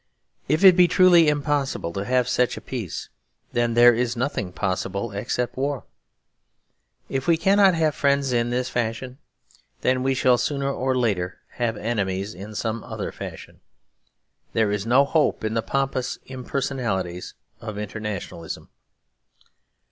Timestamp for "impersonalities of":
16.27-17.77